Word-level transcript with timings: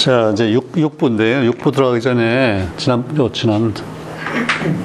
자, 0.00 0.30
이제 0.32 0.50
6, 0.52 0.72
6부인데요. 0.72 1.52
6부 1.52 1.74
들어가기 1.74 2.00
전에, 2.00 2.66
지난, 2.78 3.04
요, 3.18 3.30
지난, 3.30 3.74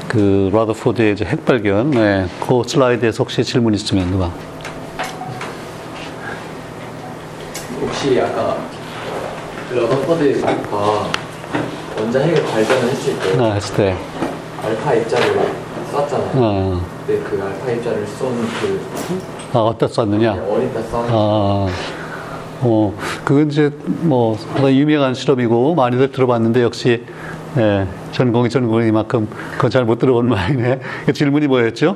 그, 0.09 0.49
라더포드의 0.51 1.13
이제 1.13 1.23
핵발견, 1.23 1.91
네, 1.91 2.25
그 2.45 2.61
슬라이드에서 2.67 3.23
혹시 3.23 3.41
질문 3.41 3.73
있으면 3.73 4.11
누가? 4.11 4.29
혹시 7.79 8.19
아까 8.19 8.57
그 9.69 9.75
러더퍼드가 9.75 11.09
원자핵을 11.97 12.43
발견을 12.43 12.89
했을 12.89 13.17
때나 13.19 13.53
했을 13.53 13.75
때, 13.77 13.95
알파 14.63 14.93
입자를 14.95 15.27
쐈잖아요. 15.91 16.31
어, 16.33 16.81
근데 17.07 17.21
그 17.23 17.41
알파 17.41 17.71
입자를 17.71 18.05
쏜 18.05 18.49
그 18.59 18.85
아, 19.53 19.59
어디다 19.59 19.87
썼느냐? 19.87 20.33
어디다 20.33 20.81
쏜 20.81 21.05
아, 21.09 21.67
어, 22.61 22.93
그건 23.23 23.49
이제 23.49 23.71
뭐 23.85 24.37
상당히 24.37 24.79
유명한 24.79 25.13
실험이고 25.13 25.75
많이들 25.75 26.11
들어봤는데 26.11 26.63
역시 26.63 27.03
예, 27.57 27.87
전공이 28.11 28.49
전공인 28.49 28.91
만큼 28.91 29.27
그건 29.53 29.69
잘 29.69 29.85
못 29.85 29.97
들어본 29.99 30.27
말이네. 30.27 30.79
그 31.05 31.13
질문이 31.13 31.47
뭐였죠? 31.47 31.95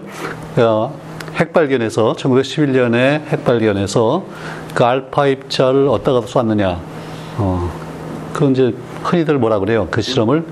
어, 0.57 0.93
핵 1.35 1.51
발견에서 1.53 2.13
1911년에 2.17 3.25
핵 3.27 3.43
발견해서 3.43 4.23
그 4.73 4.83
알파 4.85 5.27
입자를 5.27 5.87
어디다가 5.89 6.21
쐈느냐? 6.21 6.79
어, 7.37 7.71
그건 8.33 8.51
이제 8.51 8.73
흔히들 9.03 9.37
뭐라 9.37 9.59
그래요? 9.59 9.87
그 9.91 10.01
실험을 10.01 10.45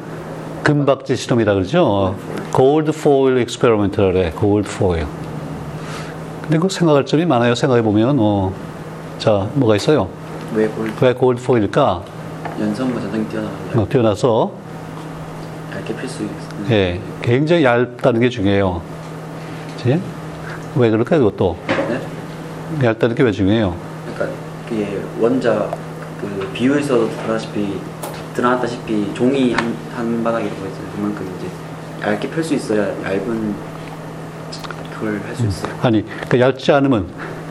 금박지 0.64 1.16
실험이라 1.16 1.54
그러죠. 1.54 2.16
gold 2.54 2.92
foil 2.92 3.38
experiment라 3.40 4.12
그래. 4.12 4.32
gold 4.36 4.70
foil. 4.78 5.06
근데 6.42 6.58
그 6.58 6.68
생각할 6.70 7.06
점이 7.06 7.26
많아요. 7.26 7.56
생각해 7.56 7.82
보면 7.82 8.18
어, 8.20 8.54
자 9.18 9.50
뭐가 9.54 9.76
있어요? 9.76 10.08
왜 10.54 10.68
골드 10.68 11.04
왜 11.04 11.14
골드 11.14 11.42
포일일까? 11.44 12.04
연성과 12.60 13.02
전등이 13.02 13.26
뛰어나가면 13.28 13.80
어, 13.80 13.88
뛰어나서 13.90 14.52
얇게 15.76 15.96
필수 15.96 16.24
있는 16.24 16.36
예, 16.72 17.02
굉장히 17.22 17.64
얇다는 17.64 18.20
게 18.20 18.30
중요해요. 18.30 18.82
그치? 19.76 20.00
왜 20.76 20.90
그럴까 20.90 21.16
이것도 21.18 21.58
네? 21.68 22.88
얇다는 22.88 23.16
게 23.16 23.24
왜 23.24 23.32
중요해요? 23.32 23.76
그러니까 24.16 24.38
이게 24.72 25.02
원자 25.20 25.70
그 26.22 26.50
비유에서도 26.54 27.09
드러나다시피 27.09 27.80
드러났다시피 28.34 29.14
종이 29.14 29.54
한, 29.54 29.76
한 29.96 30.24
바닥이라고 30.24 30.66
했잖아요. 30.66 30.92
그만큼 30.96 31.31
이제 31.38 32.08
얇게 32.08 32.30
펼 32.30 32.44
수 32.44 32.54
있어야 32.54 32.88
얇은 33.04 33.56
그걸 34.94 35.20
할 35.26 35.36
수 35.36 35.46
있어요. 35.46 35.74
아니 35.81 36.06
그 36.30 36.40
얇지 36.40 36.72
않으면 36.72 37.08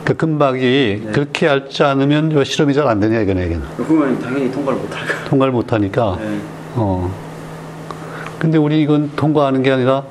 그 0.07 0.15
금박이 0.15 1.01
네. 1.05 1.11
그렇게 1.11 1.47
얇지 1.47 1.83
않으면 1.83 2.31
왜 2.31 2.45
실험이 2.45 2.73
잘 2.73 2.87
안 2.87 3.01
되냐 3.01 3.19
이거네 3.19 3.45
이거는 3.47 3.61
그러면 3.75 4.17
당연히 4.21 4.49
통과를 4.49 4.79
못 4.79 4.95
할까. 4.95 5.13
통과를 5.27 5.51
못 5.51 5.73
하니까 5.73 6.17
네. 6.21 6.39
어. 6.75 7.13
근데 8.39 8.57
우리 8.57 8.81
이건 8.81 9.11
통과하는 9.17 9.63
게 9.63 9.71
아니라 9.71 10.03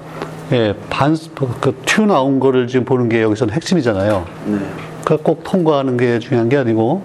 예, 0.53 0.75
반, 0.91 1.17
그, 1.63 1.75
튀어 1.87 2.05
나온 2.05 2.39
거를 2.41 2.67
지금 2.69 2.85
보는 2.85 3.09
게 3.09 3.23
여기서는 3.23 3.55
핵심이잖아요. 3.55 4.27
네. 4.45 4.59
그러니까 5.03 5.17
꼭 5.25 5.43
통과하는 5.45 5.97
게 5.97 6.19
중요한 6.19 6.51
게 6.51 6.59
아니고 6.59 7.03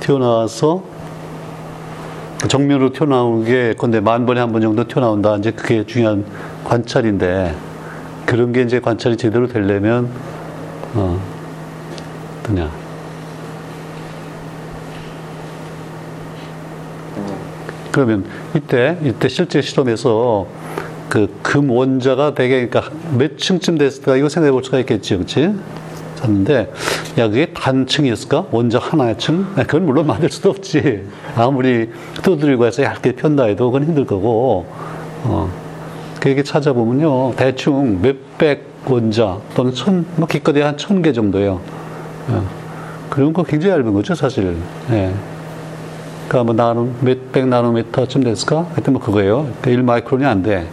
튀어나와서 0.00 0.82
정면으로 2.48 2.92
튀어나오는 2.92 3.44
게 3.44 3.74
건데 3.78 4.00
만 4.00 4.26
번에 4.26 4.40
한 4.40 4.50
번 4.50 4.60
정도 4.62 4.82
튀어나온다. 4.88 5.36
이제 5.36 5.52
그게 5.52 5.86
중요한 5.86 6.24
관찰인데 6.64 7.54
그런 8.26 8.52
게 8.52 8.62
이제 8.62 8.80
관찰이 8.80 9.16
제대로 9.16 9.46
되려면 9.46 10.08
어, 10.94 11.20
뭐냐 12.48 12.70
어, 17.16 17.38
그러면 17.92 18.24
이때 18.54 18.98
이때 19.02 19.28
실제 19.28 19.60
실험에서 19.60 20.46
그 21.08 21.28
금 21.54 21.70
원자가 21.70 22.34
되게 22.34 22.66
그러니까 22.66 22.92
몇 23.16 23.38
층쯤 23.38 23.78
됐을까 23.78 24.16
이거 24.16 24.28
생각해 24.28 24.50
볼 24.50 24.64
수가 24.64 24.80
있겠지, 24.80 25.14
그렇지? 25.14 25.54
잤는데 26.16 26.72
야 27.18 27.28
그게 27.28 27.46
단층이었을까? 27.54 28.46
원자 28.50 28.80
하나의 28.80 29.16
층? 29.18 29.46
아, 29.54 29.62
그건 29.62 29.86
물론 29.86 30.08
만들 30.08 30.28
수도 30.30 30.50
없지. 30.50 31.04
아무리 31.36 31.90
두드리고 32.24 32.66
해서 32.66 32.82
얇게 32.82 33.12
편다 33.12 33.44
해도 33.44 33.70
그건 33.70 33.86
힘들 33.86 34.04
거고. 34.04 34.66
어. 35.22 35.48
그렇게 36.18 36.42
찾아보면요 36.42 37.34
대충 37.36 38.00
몇백 38.02 38.64
원자 38.86 39.38
또는 39.54 39.72
천, 39.72 40.04
뭐 40.16 40.26
기껏해 40.26 40.62
한천 40.62 41.02
개 41.02 41.12
정도예요. 41.12 41.60
어. 42.28 42.46
그런 43.10 43.32
거 43.32 43.42
굉장히 43.42 43.74
얇은 43.78 43.92
거죠, 43.92 44.14
사실. 44.14 44.56
예. 44.90 45.14
그러니까 46.28 46.44
뭐 46.44 46.54
나노 46.54 46.92
몇백 47.00 47.46
나노미터쯤 47.46 48.24
됐을까? 48.24 48.66
하여튼 48.72 48.94
뭐 48.94 49.02
그거예요. 49.02 49.48
그 49.60 49.70
1마이크론이 49.70 50.24
안 50.24 50.42
돼. 50.42 50.68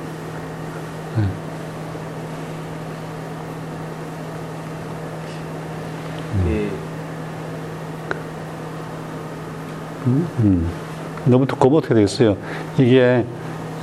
이게 6.40 6.69
음. 10.07 10.69
너무 11.25 11.45
두꺼우면 11.45 11.79
어떻게 11.79 11.94
되겠어요? 11.94 12.38
이게, 12.78 13.25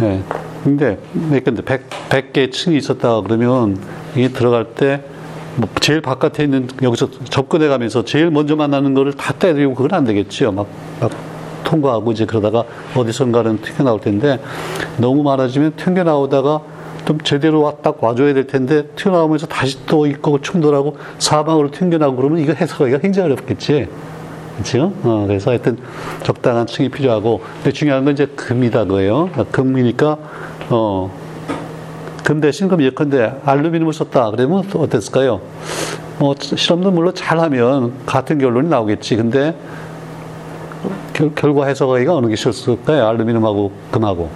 예. 0.01 0.23
근데, 0.65 0.99
몇 1.13 1.45
개인데, 1.45 1.63
100, 1.63 1.89
100개 2.09 2.53
층이 2.53 2.77
있었다 2.77 3.21
그러면, 3.21 3.79
이게 4.17 4.29
들어갈 4.29 4.65
때, 4.75 5.05
뭐, 5.59 5.69
제일 5.81 6.01
바깥에 6.01 6.45
있는, 6.45 6.69
여기서 6.83 7.11
접근해 7.29 7.67
가면서 7.67 8.05
제일 8.05 8.31
먼저 8.31 8.55
만나는 8.55 8.95
거를 8.95 9.13
다 9.13 9.33
때리고 9.33 9.75
그건 9.75 9.93
안 9.99 10.05
되겠지요. 10.05 10.53
막, 10.53 10.69
막 11.01 11.11
통과하고 11.65 12.13
이제 12.13 12.25
그러다가 12.25 12.63
어디선가는 12.95 13.61
튕겨나올 13.63 14.01
텐데, 14.01 14.39
너무 14.99 15.25
많아지면 15.25 15.73
튕겨나오다가 15.77 16.61
좀 17.07 17.19
제대로 17.23 17.63
와- 17.63 17.75
딱 17.83 18.03
와줘야 18.03 18.35
될 18.35 18.47
텐데, 18.47 18.85
튀어나오면서 18.95 19.49
다시 19.49 19.85
또 19.87 20.07
있고 20.07 20.41
충돌하고 20.41 20.97
사방으로 21.19 21.73
튕겨나오고 21.73 22.17
그러면 22.17 22.39
이거 22.39 22.53
해석하기가 22.53 22.99
굉장히 22.99 23.33
어렵겠지. 23.33 23.89
그렇죠? 24.55 24.93
어, 25.03 25.25
그래서 25.27 25.51
하여튼 25.51 25.79
적당한 26.25 26.67
층이 26.67 26.89
필요하고 26.89 27.41
근데 27.63 27.71
중요한 27.73 28.05
건 28.05 28.15
이제 28.15 28.27
금이다 28.27 28.85
그거예요. 28.85 29.31
금이니까 29.53 30.19
어, 30.71 31.11
금 32.29 32.43
대신 32.43 32.69
그럼 32.69 32.83
예컨대 32.83 33.37
알루미늄을 33.43 33.95
썼다 33.95 34.33
그러면 34.33 34.63
또 34.71 34.81
어땠을까요? 34.81 35.41
어, 36.21 36.35
실험도 36.39 36.91
물론 36.91 37.15
잘하면 37.15 38.05
같은 38.05 38.37
결론이 38.37 38.69
나오겠지. 38.69 39.17
근데 39.17 39.57
결, 41.15 41.35
결과 41.35 41.65
해석하기가 41.65 42.15
어느 42.15 42.27
게 42.27 42.37
쉬웠을까요? 42.37 43.07
알루미늄하고 43.09 43.73
금하고. 43.91 44.29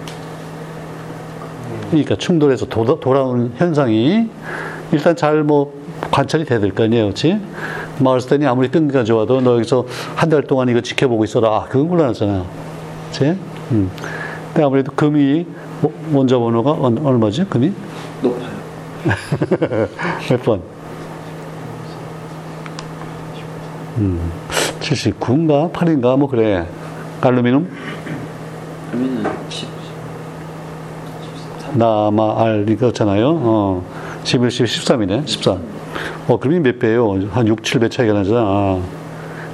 그러니까 1.91 2.15
충돌해서 2.15 2.65
도, 2.65 2.99
돌아오는 2.99 3.51
현상이 3.57 4.27
일단 4.91 5.15
잘 5.15 5.43
뭐 5.43 5.71
관찰이 6.09 6.45
돼야 6.45 6.59
될 6.59 6.73
거 6.73 6.85
아니에요, 6.85 7.03
그렇지? 7.03 7.39
마을스탠이 7.99 8.47
아무리 8.47 8.69
끈기가 8.69 9.03
좋아도 9.03 9.39
너 9.39 9.53
여기서 9.57 9.85
한 10.15 10.31
달 10.31 10.41
동안 10.41 10.67
이거 10.67 10.81
지켜보고 10.81 11.25
있어라. 11.25 11.47
아, 11.49 11.65
그건 11.69 11.89
곤란하잖아요, 11.89 12.43
그렇지? 13.11 13.39
음. 13.71 13.91
근데 14.47 14.65
아무래도 14.65 14.91
금이 14.95 15.45
뭐, 15.45 15.62
원자 16.11 16.37
번호가 16.37 16.71
얼- 16.71 16.99
얼마지? 17.03 17.45
금이 17.45 17.71
높아요. 18.21 18.53
몇 20.29 20.43
번? 20.43 20.61
음, 23.97 24.31
79인가 24.79 25.71
8인가 25.71 26.17
뭐 26.17 26.27
그래. 26.27 26.65
알루미늄 27.21 27.67
그러면은 28.91 29.23
10, 29.49 29.67
나마 31.73 32.41
알 32.43 32.67
이거잖아요. 32.69 33.29
어. 33.43 33.83
11, 34.23 34.51
10, 34.51 34.65
13이네. 34.65 35.27
13. 35.27 35.59
어, 36.27 36.39
그러면 36.39 36.63
몇 36.63 36.79
배예요? 36.79 37.11
한 37.31 37.47
6, 37.47 37.61
7배 37.61 37.89
차이가 37.91 38.13
나잖아. 38.13 38.39
아. 38.41 38.81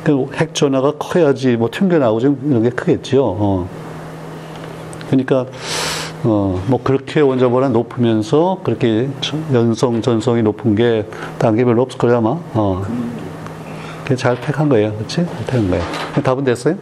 그핵 0.03 0.55
전화가 0.55 0.93
커야지 0.97 1.57
뭐 1.57 1.69
튕겨 1.71 1.97
나오고 1.99 2.19
좀 2.19 2.39
이런 2.49 2.63
게 2.63 2.69
크겠지요. 2.69 3.23
어. 3.23 3.69
그러니까 5.07 5.45
어, 6.23 6.61
뭐 6.67 6.79
그렇게 6.83 7.21
원자보다 7.21 7.69
높으면서 7.69 8.59
그렇게 8.63 9.09
연성 9.53 10.01
전성이 10.01 10.41
높은 10.43 10.75
게게 10.75 11.05
별로 11.39 11.81
없을 11.83 11.97
거야 11.97 12.17
아마. 12.17 12.37
어. 12.53 12.83
잘 14.15 14.39
택한 14.41 14.67
거예요. 14.69 14.91
그렇지? 14.95 15.17
잘 15.17 15.45
택한 15.45 15.69
거예요. 15.69 15.83
답은 16.23 16.43
됐어요? 16.43 16.75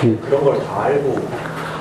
그런 0.00 0.44
걸 0.44 0.58
다 0.60 0.82
알고 0.84 1.16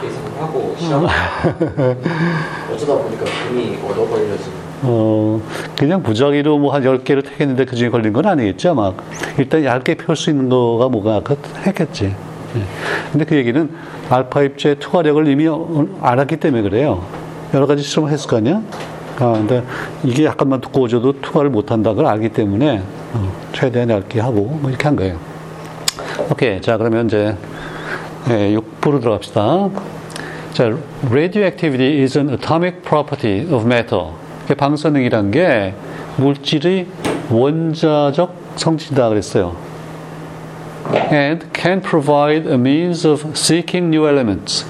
예상하고 0.03 0.75
시험 0.77 1.05
어쩌다 2.73 2.95
보니까 2.97 3.25
금이 3.49 3.77
얻어버려지는 3.83 4.65
어, 4.83 5.41
그냥 5.77 6.01
부작위로 6.03 6.57
뭐 6.59 6.73
한 6.73 6.83
10개를 6.83 7.23
택했는데 7.23 7.65
그 7.65 7.75
중에 7.75 7.89
걸린 7.89 8.13
건 8.13 8.25
아니겠죠, 8.25 8.71
아마. 8.71 8.93
일단 9.37 9.63
얇게 9.65 9.95
펼 9.95 10.15
수 10.15 10.29
있는 10.29 10.47
거가 10.49 10.87
뭐가 10.89 11.15
아까 11.17 11.35
했겠지. 11.65 12.05
예. 12.55 12.61
근데 13.11 13.25
그 13.25 13.35
얘기는 13.35 13.69
알파 14.09 14.43
입자의 14.43 14.75
투과력을 14.79 15.27
이미 15.27 15.47
어- 15.47 15.87
알았기 16.01 16.37
때문에 16.37 16.61
그래요. 16.63 17.03
여러 17.53 17.65
가지 17.67 17.83
실험을 17.83 18.11
했을 18.11 18.29
거 18.29 18.37
아니야? 18.37 18.61
아, 19.19 19.31
근데 19.33 19.63
이게 20.03 20.25
약간만 20.25 20.61
두꺼워져도 20.61 21.21
투과를 21.21 21.49
못 21.49 21.71
한다는 21.71 21.95
걸 21.97 22.05
알기 22.05 22.29
때문에 22.29 22.81
어, 23.13 23.31
최대한 23.53 23.89
얇게 23.89 24.19
하고 24.19 24.57
뭐 24.61 24.69
이렇게 24.69 24.83
한 24.83 24.95
거예요. 24.95 25.17
오케이. 26.29 26.61
자, 26.61 26.77
그러면 26.77 27.05
이제 27.07 27.35
예, 28.29 28.55
6부로 28.55 28.99
들어갑시다. 29.01 29.69
자, 30.53 30.77
radioactivity 31.09 32.01
is 32.01 32.17
an 32.17 32.29
atomic 32.29 32.81
property 32.81 33.41
of 33.53 33.65
matter. 33.65 34.07
방사능이란 34.57 35.31
게 35.31 35.73
물질의 36.17 36.87
원자적 37.29 38.35
성질이다 38.55 39.09
그랬어요. 39.09 39.55
And 40.93 41.47
can 41.53 41.81
provide 41.81 42.47
a 42.47 42.55
means 42.55 43.07
of 43.07 43.25
seeking 43.35 43.87
new 43.87 44.07
elements. 44.07 44.65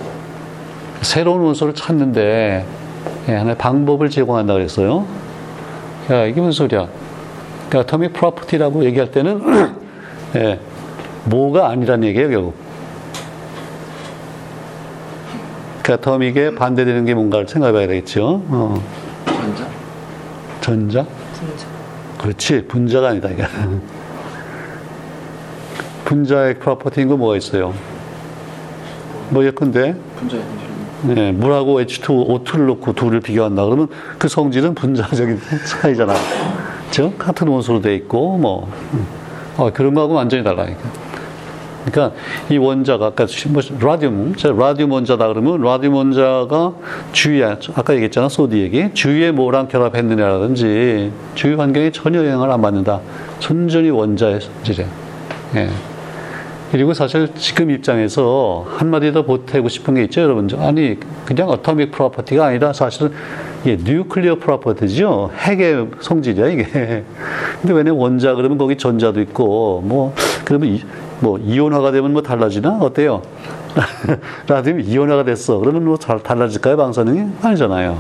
새로운 1.02 1.42
원소를 1.42 1.76
찾는데 1.76 2.66
예, 3.28 3.34
하나의 3.34 3.58
방법을 3.58 4.10
제공한다 4.10 4.54
그랬어요. 4.54 5.06
야, 6.12 6.26
이게 6.26 6.40
무슨 6.40 6.52
소리야? 6.68 6.88
그러니까 7.70 7.80
atomic 7.80 8.14
property라고 8.14 8.86
얘기할 8.86 9.12
때는 9.12 9.42
예, 10.36 10.60
뭐가 11.26 11.70
아니란 11.70 12.04
얘기예요, 12.04 12.30
결국. 12.30 12.56
그러니까 15.82 16.10
atomic에 16.10 16.56
반대되는 16.56 17.06
게 17.06 17.14
뭔가를 17.14 17.48
생각해 17.48 17.74
봐야 17.74 17.88
되겠죠. 17.88 18.44
어. 18.48 18.82
전자? 19.26 19.68
전자? 20.62 21.06
그렇지. 22.18 22.66
분자가 22.68 23.10
아니다, 23.10 23.30
이게. 23.30 23.44
분자의 26.06 26.60
property인 26.60 27.08
거 27.10 27.18
뭐가 27.18 27.36
있어요? 27.36 27.74
뭐 29.30 29.44
예컨대 29.44 29.96
분자의 30.18 30.44
네, 31.04 31.32
물하고 31.32 31.82
H2O, 31.82 32.44
O2를 32.44 32.66
놓고 32.66 32.94
둘을 32.94 33.20
비교한다 33.20 33.64
그러면 33.66 33.88
그 34.18 34.28
성질은 34.28 34.74
분자적인 34.74 35.40
차이잖아. 35.68 36.14
즉 36.90 37.18
같은 37.18 37.48
원소로 37.48 37.82
돼 37.82 37.96
있고 37.96 38.38
뭐 38.38 38.72
어, 39.58 39.72
그런 39.72 39.94
거하고 39.94 40.14
완전히 40.14 40.44
달라니까. 40.44 40.80
그러니까 41.86 42.18
이 42.50 42.58
원자가 42.58 43.08
아까 43.08 43.28
뭐 43.50 43.62
라듐, 43.80 44.36
자, 44.38 44.52
라듐 44.52 44.90
원자다 44.90 45.28
그러면 45.28 45.62
라듐 45.62 45.94
원자가 45.94 46.74
주위에 47.12 47.44
아까 47.76 47.94
얘기했잖아 47.94 48.28
소디 48.28 48.60
얘기 48.60 48.92
주위에 48.94 49.32
뭐랑 49.32 49.68
결합했느냐라든지 49.68 51.12
주위 51.36 51.54
환경에 51.54 51.92
전혀 51.92 52.26
영향을 52.26 52.50
안 52.50 52.62
받는다. 52.62 53.02
순전히 53.40 53.92
원자의 53.92 54.42
성질이야. 54.42 54.88
예. 55.58 55.70
그리고 56.72 56.94
사실 56.94 57.30
지금 57.36 57.70
입장에서 57.70 58.66
한마디 58.78 59.12
더 59.14 59.24
보태고 59.24 59.70
싶은 59.70 59.94
게 59.96 60.04
있죠, 60.06 60.22
여러분. 60.22 60.50
아니, 60.60 61.00
그냥 61.26 61.50
atomic 61.50 61.92
property가 61.92 62.46
아니라 62.46 62.74
사실은 62.74 63.12
이게 63.64 63.78
nuclear 63.82 64.36
property죠. 64.40 65.32
핵의 65.38 65.88
성질이야, 66.02 66.48
이게. 66.48 66.64
근데 67.62 67.74
왜냐면 67.74 67.96
원자 68.00 68.34
그러면 68.36 68.58
거기 68.58 68.78
전자도 68.78 69.22
있고, 69.22 69.84
뭐, 69.86 70.14
그러면 70.44 70.70
이, 70.70 70.82
뭐, 71.20 71.38
이온화가 71.38 71.92
되면 71.92 72.12
뭐 72.14 72.22
달라지나? 72.22 72.80
어때요? 72.82 73.22
라디움 74.48 74.82
이온화가 74.82 75.24
됐어. 75.24 75.60
그러면 75.60 75.86
뭐 75.86 75.98
잘 75.98 76.22
달라질까요, 76.22 76.78
방사능이? 76.78 77.32
아니잖아요. 77.42 77.98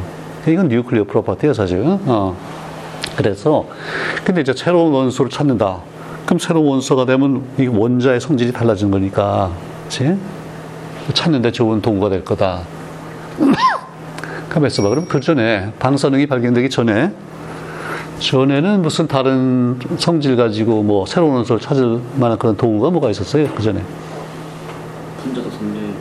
이건 0.47 0.67
nuclear 0.67 1.05
property야, 1.05 1.53
사실. 1.53 1.81
어. 1.85 2.35
그래서, 3.15 3.65
근데 4.25 4.41
이제 4.41 4.53
새로운 4.53 4.91
원소를 4.91 5.31
찾는다. 5.31 5.79
그럼 6.25 6.39
새로운 6.39 6.67
원소가 6.67 7.05
되면 7.05 7.43
이 7.59 7.67
원자의 7.67 8.19
성질이 8.19 8.51
달라진 8.51 8.89
거니까, 8.91 9.51
그치? 9.83 10.17
찾는데 11.13 11.51
좋은 11.51 11.81
도구가 11.81 12.09
될 12.09 12.25
거다. 12.25 12.61
가만 14.49 14.67
있어봐. 14.67 14.89
그럼 14.89 15.05
그 15.07 15.19
전에, 15.19 15.71
방사능이 15.77 16.25
발견되기 16.27 16.69
전에, 16.69 17.11
전에는 18.19 18.81
무슨 18.81 19.07
다른 19.07 19.77
성질 19.97 20.35
가지고 20.35 20.81
뭐 20.81 21.05
새로운 21.05 21.35
원소를 21.35 21.61
찾을 21.61 21.99
만한 22.15 22.37
그런 22.39 22.55
도구가 22.57 22.89
뭐가 22.89 23.09
있었어요? 23.11 23.47
그 23.53 23.61
전에. 23.61 23.83
분자적 25.21 25.51
성질 25.51 25.93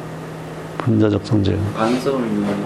분자적 0.78 1.26
성질. 1.26 1.58
반응성을 1.76 2.20
이용하는 2.20 2.64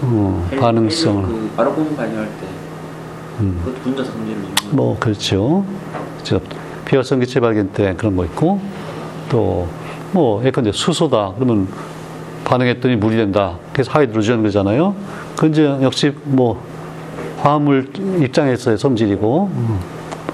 그 0.00 0.06
어, 0.06 0.48
헬- 0.50 0.58
반응성을. 0.60 1.22
그 1.26 1.50
아르곤 1.56 1.94
발견할 1.96 2.26
때 2.40 2.46
음. 3.40 3.60
그것도 3.64 3.82
분자적 3.82 4.12
성질을 4.14 4.42
뭐, 4.72 4.96
그렇죠. 4.98 5.64
저, 6.22 6.40
비활성 6.84 7.20
기체 7.20 7.40
발견 7.40 7.68
때 7.72 7.94
그런 7.96 8.16
거 8.16 8.24
있고, 8.26 8.60
또, 9.28 9.66
뭐, 10.12 10.44
예컨대 10.44 10.72
수소다. 10.72 11.32
그러면 11.36 11.68
반응했더니 12.44 12.96
물이 12.96 13.16
된다. 13.16 13.56
그래서 13.72 13.90
하이드로전 13.92 14.40
그러잖아요. 14.42 14.94
그 15.36 15.46
이제 15.46 15.64
역시 15.82 16.12
뭐, 16.24 16.62
화합물 17.40 17.90
입장에서의 18.22 18.78
성질이고, 18.78 19.50
음, 19.52 19.78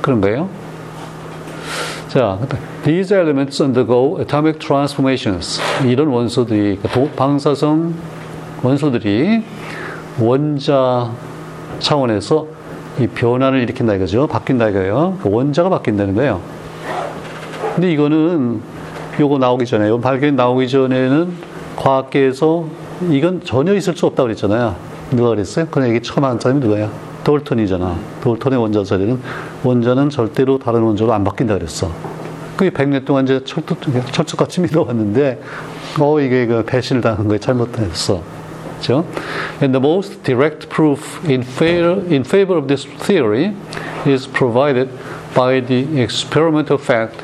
그런 0.02 0.20
거예요. 0.20 0.48
자, 2.08 2.38
these 2.84 3.14
elements 3.14 3.62
undergo 3.62 4.18
atomic 4.20 4.58
transformations. 4.58 5.60
이런 5.84 6.08
원소들이, 6.08 6.78
그러니까 6.78 6.88
도- 6.88 7.10
방사성 7.16 7.94
원소들이 8.62 9.44
원자 10.18 11.10
차원에서 11.78 12.46
이 12.98 13.06
변화를 13.06 13.60
일으킨다 13.60 13.94
이거죠. 13.94 14.26
바뀐다 14.26 14.70
이거예요. 14.70 15.18
그 15.22 15.30
원자가 15.30 15.68
바뀐다는 15.68 16.14
거예요. 16.14 16.40
근데 17.74 17.92
이거는 17.92 18.60
요거 19.20 19.38
나오기 19.38 19.66
전에, 19.66 19.88
요 19.88 20.00
발견 20.00 20.36
나오기 20.36 20.68
전에는 20.68 21.32
과학계에서 21.76 22.66
이건 23.10 23.42
전혀 23.44 23.74
있을 23.74 23.96
수 23.96 24.06
없다고 24.06 24.26
그랬잖아요. 24.26 24.74
누가 25.12 25.30
그랬어요? 25.30 25.66
그런 25.70 25.88
얘기 25.88 26.00
처음 26.02 26.24
한 26.24 26.40
사람이 26.40 26.60
누가야? 26.60 26.90
돌턴이잖아. 27.22 27.96
돌턴의 28.22 28.58
원자 28.58 28.82
자리는 28.82 29.20
원자는 29.62 30.10
절대로 30.10 30.58
다른 30.58 30.82
원자로 30.82 31.12
안 31.12 31.24
바뀐다 31.24 31.54
그랬어. 31.54 31.90
그게 32.56 32.70
100년 32.70 33.04
동안 33.04 33.24
이제 33.24 33.40
철도, 33.44 33.76
철쭉같이 34.10 34.60
밀어왔는데, 34.62 35.40
어, 36.00 36.20
이게 36.20 36.46
그 36.46 36.64
배신을 36.64 37.00
당한 37.00 37.28
거에 37.28 37.38
잘못했어. 37.38 38.22
그죠? 38.80 39.06
And 39.62 39.74
the 39.74 39.80
most 39.80 40.24
direct 40.24 40.68
proof 40.69 41.24
in 41.25 41.41
favor, 41.41 42.03
in 42.12 42.24
favor 42.24 42.57
of 42.57 42.68
this 42.68 42.85
theory 42.85 43.53
is 44.06 44.27
provided 44.27 44.89
by 45.33 45.62
the 45.62 46.01
experimental 46.01 46.77
fact 46.77 47.24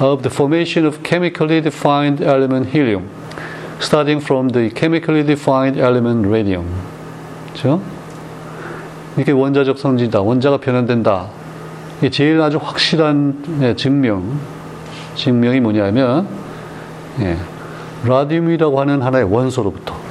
of 0.00 0.22
the 0.22 0.30
formation 0.30 0.84
of 0.84 1.02
chemically 1.02 1.60
defined 1.60 2.20
element 2.20 2.74
helium, 2.74 3.08
starting 3.78 4.20
from 4.20 4.48
the 4.50 4.70
chemically 4.70 5.22
defined 5.22 5.78
element 5.78 6.26
radium. 6.26 6.66
그죠? 7.52 7.80
이게 9.18 9.32
원자적 9.32 9.78
성질이다. 9.78 10.20
원자가 10.22 10.58
변환된다. 10.58 11.28
이게 11.98 12.10
제일 12.10 12.40
아주 12.40 12.58
확실한 12.60 13.60
예, 13.62 13.76
증명, 13.76 14.38
증명이 15.16 15.60
뭐냐면, 15.60 16.26
예, 17.20 17.36
라듐이라고 18.04 18.80
하는 18.80 19.02
하나의 19.02 19.24
원소로부터 19.24 20.03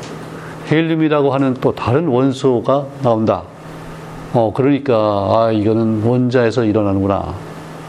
헬륨이라고 0.71 1.33
하는 1.33 1.55
또 1.61 1.75
다른 1.75 2.07
원소가 2.09 2.87
나온다. 3.03 3.43
어, 4.33 4.53
그러니까, 4.55 4.95
아, 4.95 5.53
이거는 5.53 6.03
원자에서 6.03 6.65
일어나는구나. 6.65 7.35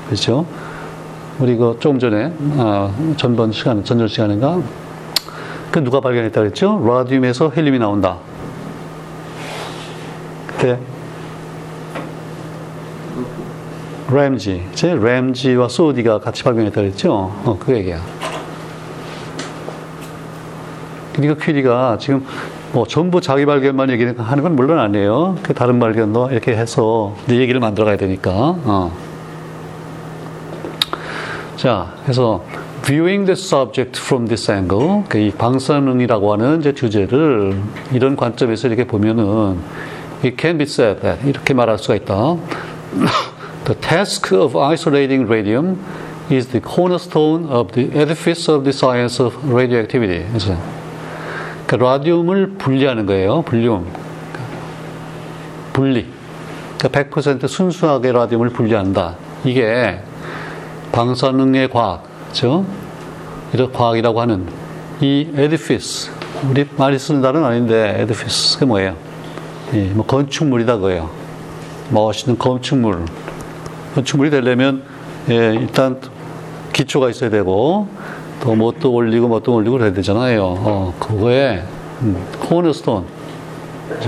그렇죠? 0.07 0.45
우리 1.39 1.55
그 1.55 1.77
조금 1.79 1.99
전에, 1.99 2.31
아, 2.57 2.91
전번 3.17 3.51
시간, 3.51 3.83
전전 3.83 4.07
시간인가? 4.07 4.59
그 5.71 5.83
누가 5.83 5.99
발견했다 5.99 6.39
그랬죠? 6.39 6.81
라듐에서 6.85 7.49
헬륨이 7.49 7.79
나온다. 7.79 8.17
그때, 10.47 10.77
램지, 14.11 14.67
제 14.75 14.93
램지와 14.93 15.67
소디가 15.67 16.19
같이 16.19 16.43
발견했다 16.43 16.79
그랬죠? 16.79 17.11
어, 17.43 17.57
그 17.59 17.73
얘기야. 17.73 17.99
그러니까 21.13 21.43
퀴리가 21.43 21.97
지금 21.99 22.25
뭐 22.75 22.85
전부 22.85 23.21
자기 23.21 23.45
발견만 23.45 23.89
얘기하는 23.89 24.43
건 24.43 24.55
물론 24.57 24.79
아니에요. 24.79 25.37
그 25.41 25.53
다른 25.53 25.79
발견도 25.79 26.31
이렇게 26.31 26.51
해서 26.57 27.15
네 27.25 27.37
얘기를 27.37 27.61
만들어 27.61 27.85
가야 27.85 27.95
되니까. 27.95 28.31
어. 28.35 28.91
자, 31.55 31.93
그래서 32.03 32.43
viewing 32.81 33.25
the 33.25 33.31
subject 33.31 33.97
from 33.97 34.27
this 34.27 34.51
angle, 34.51 35.03
그이 35.07 35.31
방사능이라고 35.31 36.33
하는 36.33 36.59
이제 36.59 36.73
주제를 36.73 37.57
이런 37.93 38.17
관점에서 38.17 38.67
이렇게 38.67 38.85
보면은 38.85 39.57
it 40.21 40.35
can 40.37 40.57
be 40.57 40.65
said 40.65 40.99
that 40.99 41.25
이렇게 41.25 41.53
말할 41.53 41.77
수가 41.77 41.95
있다. 41.95 42.35
the 43.63 43.79
task 43.79 44.37
of 44.37 44.59
isolating 44.59 45.31
radium 45.31 45.77
is 46.29 46.49
the 46.49 46.59
cornerstone 46.61 47.47
of 47.49 47.71
the 47.71 47.97
edifice 47.97 48.53
of 48.53 48.65
the 48.65 48.73
science 48.75 49.23
of 49.23 49.33
radioactivity. 49.49 50.25
그래서 50.27 50.57
그러니까 51.65 51.77
라듐을 51.77 52.53
분리하는 52.57 53.05
거예요. 53.05 53.41
분리움. 53.43 53.87
분리. 55.73 56.07
그러니까 56.77 57.19
100% 57.19 57.47
순수하게 57.47 58.11
라듐을 58.11 58.49
분리한다. 58.49 59.15
이게 59.43 59.99
방사능의 60.91 61.69
과학, 61.69 62.03
그죠? 62.29 62.65
이런 63.53 63.71
과학이라고 63.71 64.21
하는 64.21 64.47
이 65.01 65.27
에디피스, 65.35 66.11
우리 66.49 66.65
많이 66.77 66.97
쓰는 66.97 67.21
단어는 67.21 67.47
아닌데 67.47 67.97
에디피스가 67.99 68.65
뭐예요? 68.65 68.95
예, 69.73 69.85
뭐 69.87 70.05
건축물이다 70.05 70.77
그거예요. 70.77 71.09
멋있는 71.89 72.37
건축물. 72.37 73.05
건축물이 73.95 74.29
되려면 74.29 74.83
예, 75.29 75.53
일단 75.55 75.99
기초가 76.73 77.09
있어야 77.09 77.29
되고 77.29 77.87
또 78.41 78.55
뭣도 78.55 78.93
올리고 78.93 79.27
뭣도 79.27 79.53
올리고 79.53 79.77
그래야 79.77 79.93
되잖아요. 79.93 80.43
어, 80.43 80.93
그거에 80.99 81.63
음, 82.01 82.25
코너스톤 82.39 83.05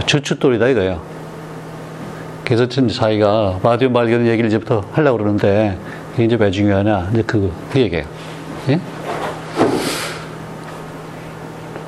주춧돌이다 0.06 0.68
이거예요. 0.70 1.02
그래서 2.44 2.68
자기가 2.68 3.60
라디오 3.62 3.92
발견 3.92 4.26
얘기를 4.26 4.48
이제부터 4.48 4.84
하려고 4.92 5.18
그러는데 5.18 5.78
그게 6.12 6.26
이제 6.26 6.38
왜 6.40 6.50
중요하냐 6.50 7.10
이제 7.14 7.24
그, 7.26 7.52
그 7.72 7.80
얘기예요. 7.80 8.06
예? 8.70 8.80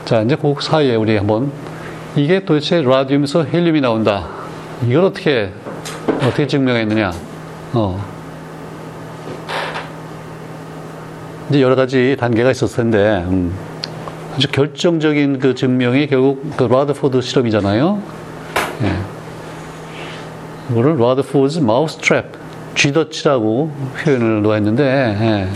자 0.05 0.22
이제 0.22 0.36
그 0.36 0.55
사이에 0.60 0.96
우리 0.96 1.15
한번 1.15 1.51
이게 2.15 2.43
도대체 2.43 2.81
라디움에서 2.81 3.43
헬륨이 3.43 3.81
나온다. 3.81 4.27
이걸 4.88 5.05
어떻게 5.05 5.51
어떻게 6.22 6.48
증명했느냐? 6.48 7.12
어. 7.74 8.18
이제 11.49 11.61
여러 11.61 11.75
가지 11.75 12.15
단계가 12.19 12.51
있었을 12.51 12.77
텐데 12.77 13.23
음, 13.27 13.53
아주 14.35 14.47
결정적인 14.49 15.39
그 15.39 15.55
증명이 15.55 16.07
결국 16.07 16.43
그 16.55 16.63
라더포드 16.65 17.21
실험이잖아요. 17.21 18.01
예. 18.83 18.93
이거를 20.71 20.97
라더포드 20.99 21.59
mouse 21.59 21.97
trap 21.97 22.25
쥐덫이라고 22.75 23.71
표현을 24.03 24.41
놓았는데 24.43 24.83
예. 24.83 25.49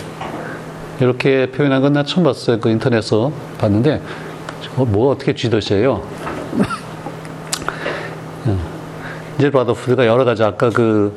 이렇게 1.00 1.52
표현한 1.52 1.82
건 1.82 1.94
나 1.94 2.04
처음 2.04 2.24
봤어요. 2.24 2.60
그 2.60 2.70
인터넷에서 2.70 3.32
봤는데 3.60 4.02
뭐, 4.76 4.86
뭐가 4.88 5.12
어떻게 5.12 5.36
쥐덫이에요? 5.36 6.02
예. 8.48 8.56
이제 9.38 9.50
라더포드가 9.52 10.08
여러 10.08 10.26
가지 10.26 10.44
아까 10.44 10.72
그 10.72 11.14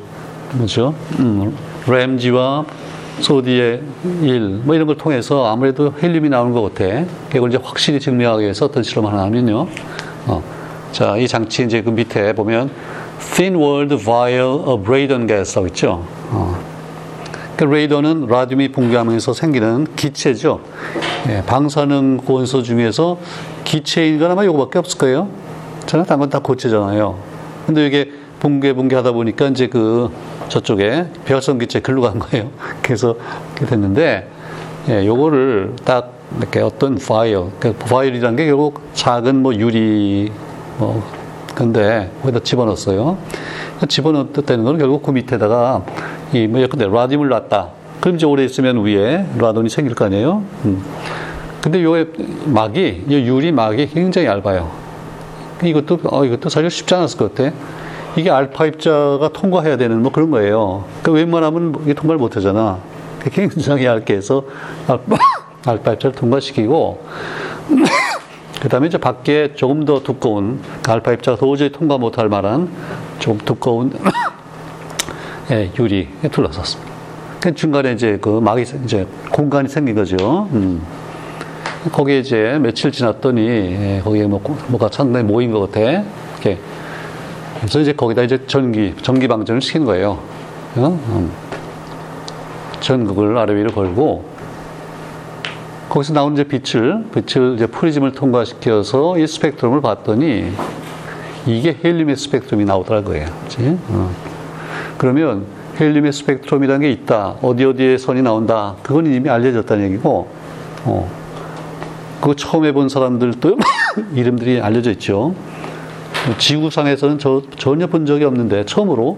뭐죠? 0.53 0.93
음, 1.19 1.57
램지와 1.87 2.65
소디의 3.19 3.81
일, 4.21 4.61
뭐 4.63 4.75
이런 4.75 4.87
걸 4.87 4.97
통해서 4.97 5.47
아무래도 5.51 5.93
헬륨이 6.01 6.29
나오는 6.29 6.53
것 6.53 6.73
같아. 6.73 7.05
그걸 7.29 7.49
이제 7.49 7.59
확실히 7.61 7.99
증명하기 7.99 8.43
위해서 8.43 8.65
어떤 8.65 8.83
실험을 8.83 9.11
하나 9.11 9.23
하면요. 9.23 9.67
어. 10.27 10.43
자, 10.91 11.17
이 11.17 11.27
장치 11.27 11.63
이제 11.63 11.81
그 11.81 11.89
밑에 11.89 12.33
보면 12.33 12.69
thin 13.33 13.55
walled 13.55 13.95
vial 14.03 14.61
of 14.65 14.83
radon 14.87 15.27
gas 15.27 15.57
하고 15.57 15.67
있죠. 15.67 16.05
어. 16.31 16.59
그 17.57 17.63
레이더는 17.63 18.27
라듐이 18.27 18.71
붕괴하면서 18.71 19.33
생기는 19.33 19.87
기체죠. 19.95 20.59
예, 21.29 21.43
방사능 21.45 22.19
원소 22.23 22.61
중에서 22.61 23.17
기체인 23.63 24.19
건 24.19 24.29
아마 24.29 24.43
이거밖에 24.43 24.77
없을 24.77 24.99
거예요. 24.99 25.27
저는 25.87 26.05
딴건다 26.05 26.39
고체잖아요. 26.39 27.17
근데 27.65 27.87
이게 27.87 28.11
붕괴 28.39 28.73
붕괴하다 28.73 29.11
보니까 29.13 29.47
이제 29.47 29.65
그 29.67 30.11
저쪽에 30.49 31.05
배열성 31.25 31.57
기체 31.57 31.79
글로 31.79 32.01
간 32.01 32.19
거예요. 32.19 32.49
그래서 32.81 33.15
이렇게 33.53 33.65
됐는데, 33.65 34.27
예, 34.89 35.05
요거를 35.05 35.75
딱 35.83 36.13
이렇게 36.39 36.59
어떤 36.59 36.97
파일, 36.97 37.45
그 37.59 37.73
파일이라는 37.73 38.35
게 38.35 38.45
결국 38.45 38.81
작은 38.93 39.41
뭐 39.41 39.53
유리, 39.55 40.31
뭐, 40.77 41.03
근데 41.55 42.11
거기다 42.21 42.43
집어넣었어요. 42.43 43.17
집어넣었다는 43.87 44.63
건 44.63 44.77
결국 44.77 45.03
그 45.03 45.11
밑에다가 45.11 45.83
이, 46.33 46.47
뭐, 46.47 46.65
근데 46.67 46.87
라디움을 46.87 47.29
놨다. 47.29 47.69
그럼 47.99 48.15
이제 48.15 48.25
오래 48.25 48.43
있으면 48.43 48.83
위에 48.85 49.25
라돈이 49.37 49.69
생길 49.69 49.95
거 49.95 50.05
아니에요? 50.05 50.43
음. 50.65 50.83
근데 51.61 51.83
요 51.83 51.93
막이, 52.45 53.05
요 53.09 53.15
유리 53.15 53.51
막이 53.51 53.87
굉장히 53.87 54.27
얇아요. 54.27 54.71
이것도, 55.63 55.99
어, 56.05 56.23
이것도 56.23 56.49
사실 56.49 56.69
쉽지 56.69 56.93
않았을 56.93 57.17
것 57.17 57.33
같아. 57.33 57.51
이게 58.17 58.31
알파 58.31 58.65
입자가 58.65 59.29
통과해야 59.31 59.77
되는 59.77 60.01
뭐 60.01 60.11
그런 60.11 60.31
거예요. 60.31 60.85
그 61.03 61.11
웬만하면 61.11 61.75
이게 61.83 61.93
통과를 61.93 62.17
못 62.17 62.35
하잖아. 62.35 62.79
굉장히 63.31 63.85
얇게 63.85 64.15
해서 64.15 64.43
알파, 64.87 65.17
알파 65.71 65.93
입자를 65.93 66.15
통과시키고, 66.15 67.05
그 68.59 68.69
다음에 68.69 68.87
이제 68.87 68.97
밖에 68.97 69.53
조금 69.53 69.85
더 69.85 70.01
두꺼운, 70.01 70.59
그 70.81 70.91
알파 70.91 71.13
입자가 71.13 71.37
도저히 71.37 71.71
통과 71.71 71.99
못할 71.99 72.27
만한 72.27 72.69
좀 73.19 73.37
두꺼운 73.37 73.93
예, 75.51 75.71
유리에 75.77 76.07
둘러쌌습니다. 76.31 76.91
그 77.39 77.53
중간에 77.53 77.91
이제 77.91 78.17
그 78.19 78.39
막이, 78.39 78.63
이제 78.83 79.05
공간이 79.31 79.69
생긴 79.69 79.95
거죠. 79.95 80.49
음. 80.53 80.81
거기에 81.91 82.19
이제 82.19 82.57
며칠 82.59 82.91
지났더니, 82.91 83.47
예, 83.47 84.01
거기에 84.03 84.25
뭐, 84.25 84.41
뭐가 84.67 84.89
상당히 84.91 85.23
모인 85.25 85.51
것 85.51 85.71
같아. 85.71 85.79
이렇게. 85.81 86.57
그래서 87.59 87.79
이제 87.79 87.93
거기다 87.93 88.23
이제 88.23 88.45
전기, 88.47 88.93
전기 89.01 89.27
방전을 89.27 89.61
시킨 89.61 89.85
거예요. 89.85 90.19
어? 90.75 90.99
음. 91.09 91.31
전극을 92.79 93.37
아래 93.37 93.55
위로 93.55 93.71
걸고, 93.71 94.25
거기서 95.89 96.13
나온 96.13 96.33
이제 96.33 96.43
빛을, 96.43 97.05
빛을 97.13 97.55
이제 97.55 97.65
프리즘을 97.67 98.11
통과시켜서 98.11 99.17
이 99.17 99.25
스펙트럼을 99.25 99.81
봤더니, 99.81 100.51
이게 101.45 101.77
헬륨의 101.83 102.17
스펙트럼이 102.17 102.65
나오더라고요. 102.65 103.25
그치? 103.43 103.77
어. 103.87 104.11
그러면 104.97 105.45
헬륨의 105.79 106.11
스펙트럼이라는 106.11 106.81
게 106.81 106.91
있다. 106.91 107.35
어디 107.41 107.63
어디에 107.65 107.97
선이 107.97 108.21
나온다. 108.21 108.75
그건 108.83 109.07
이미 109.07 109.29
알려졌다는 109.29 109.85
얘기고, 109.85 110.27
어. 110.85 111.11
그거 112.19 112.35
처음 112.35 112.65
해본 112.65 112.89
사람들도 112.89 113.57
이름들이 114.13 114.59
알려져 114.59 114.91
있죠. 114.91 115.33
지구상에서는 116.37 117.19
저, 117.19 117.41
전혀 117.57 117.87
본 117.87 118.05
적이 118.05 118.25
없는데 118.25 118.65
처음으로 118.65 119.17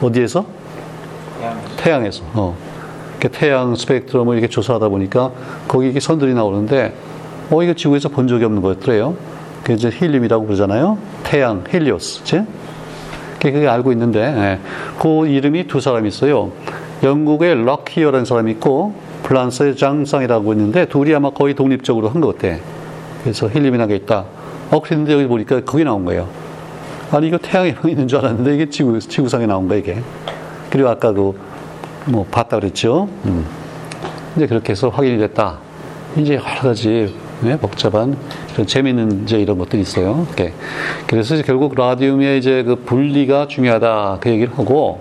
어디에서? 0.00 0.44
태양에서. 1.76 2.22
어. 2.34 2.56
이렇게 3.20 3.28
태양 3.38 3.74
스펙트럼을 3.74 4.36
이렇게 4.38 4.48
조사하다 4.48 4.88
보니까 4.88 5.30
거기 5.68 5.86
이렇게 5.86 6.00
선들이 6.00 6.32
나오는데 6.34 6.94
어 7.50 7.62
이거 7.62 7.74
지구에서 7.74 8.08
본 8.08 8.28
적이 8.28 8.44
없는 8.44 8.62
거였더래요. 8.62 9.14
그게 9.62 9.74
이제 9.74 9.90
헬륨이라고 9.90 10.46
그러잖아요. 10.46 10.96
태양 11.24 11.64
헬리오스. 11.72 12.24
제? 12.24 12.44
그게 13.40 13.66
알고 13.66 13.92
있는데 13.92 14.20
예. 14.20 14.58
그 15.00 15.26
이름이 15.26 15.66
두 15.66 15.80
사람이 15.80 16.08
있어요. 16.08 16.52
영국의 17.02 17.64
로키어라는 17.64 18.24
사람이 18.24 18.52
있고 18.52 18.94
프랑스의 19.22 19.76
장센이라고 19.76 20.52
있는데 20.54 20.86
둘이 20.86 21.14
아마 21.14 21.30
거의 21.30 21.54
독립적으로 21.54 22.08
한 22.08 22.20
것 22.20 22.38
같아. 22.38 22.56
그래서 23.22 23.48
헬륨이라는 23.48 23.88
게 23.88 23.96
있다. 23.96 24.24
어, 24.70 24.80
그런데 24.80 25.12
여기 25.12 25.26
보니까 25.26 25.60
그게 25.60 25.84
나온 25.84 26.04
거예요. 26.04 26.28
아니, 27.10 27.26
이거 27.26 27.38
태양에 27.38 27.74
있는 27.86 28.06
줄 28.06 28.18
알았는데 28.18 28.54
이게 28.54 28.70
지구, 28.70 28.98
지구상에 28.98 29.46
나온 29.46 29.68
거야, 29.68 29.78
이게. 29.78 30.00
그리고 30.70 30.88
아까도 30.88 31.34
뭐 32.06 32.24
봤다 32.30 32.58
그랬죠. 32.58 33.08
음. 33.24 33.44
이제 34.36 34.46
그렇게 34.46 34.70
해서 34.70 34.88
확인이 34.88 35.18
됐다. 35.18 35.58
이제 36.16 36.34
여러 36.34 36.60
가지 36.62 37.14
네, 37.42 37.56
복잡한 37.58 38.16
그런 38.52 38.66
재미있는 38.66 39.22
이제 39.24 39.40
이런 39.40 39.58
것들이 39.58 39.82
있어요. 39.82 40.26
이렇게. 40.28 40.52
그래서 41.06 41.34
이제 41.34 41.42
결국 41.42 41.74
라디움의 41.74 42.38
이제 42.38 42.62
그 42.62 42.76
분리가 42.76 43.48
중요하다 43.48 44.18
그 44.20 44.30
얘기를 44.30 44.52
하고 44.56 45.00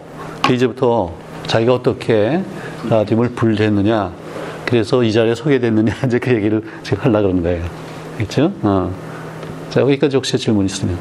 이제부터 0.50 1.12
자기가 1.48 1.74
어떻게 1.74 2.42
라디움을 2.90 3.30
분리했느냐 3.30 4.12
그래서 4.66 5.04
이 5.04 5.12
자리에 5.12 5.36
서게 5.36 5.60
됐느냐 5.60 5.94
이제 6.08 6.18
그 6.18 6.34
얘기를 6.34 6.64
지금 6.84 7.00
하려고 7.04 7.24
그러는 7.24 7.44
거예요. 7.44 7.66
그렇죠? 8.18 8.54
어. 8.62 9.09
자 9.70 9.82
여기까지 9.82 10.16
혹시 10.16 10.38
질문 10.38 10.66
있으면 10.66 10.98